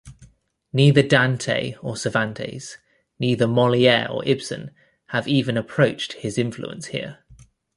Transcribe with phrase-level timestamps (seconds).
[0.73, 2.79] Neither Dante or Cervantes,
[3.19, 4.71] neither Moliere or Ibsen
[5.09, 7.19] have even approached his influence here.